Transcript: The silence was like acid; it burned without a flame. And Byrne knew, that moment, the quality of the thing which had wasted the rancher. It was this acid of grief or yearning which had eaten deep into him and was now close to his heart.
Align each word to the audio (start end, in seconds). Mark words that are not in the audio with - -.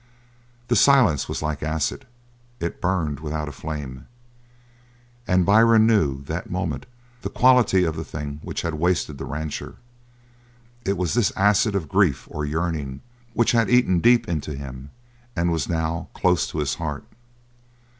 The 0.67 0.75
silence 0.75 1.29
was 1.29 1.43
like 1.43 1.61
acid; 1.61 2.07
it 2.59 2.81
burned 2.81 3.19
without 3.19 3.47
a 3.47 3.51
flame. 3.51 4.07
And 5.27 5.45
Byrne 5.45 5.85
knew, 5.85 6.23
that 6.23 6.49
moment, 6.49 6.87
the 7.21 7.29
quality 7.29 7.83
of 7.83 7.95
the 7.95 8.03
thing 8.03 8.39
which 8.41 8.63
had 8.63 8.73
wasted 8.73 9.19
the 9.19 9.25
rancher. 9.25 9.75
It 10.85 10.97
was 10.97 11.13
this 11.13 11.31
acid 11.35 11.75
of 11.75 11.87
grief 11.87 12.27
or 12.31 12.45
yearning 12.45 13.01
which 13.35 13.51
had 13.51 13.69
eaten 13.69 13.99
deep 13.99 14.27
into 14.27 14.55
him 14.55 14.89
and 15.35 15.51
was 15.51 15.69
now 15.69 16.07
close 16.15 16.47
to 16.47 16.57
his 16.57 16.73
heart. 16.81 17.03